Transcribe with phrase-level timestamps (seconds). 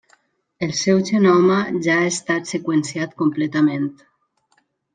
[0.67, 1.57] El seu genoma
[1.89, 3.87] ja ha estat seqüenciat completament.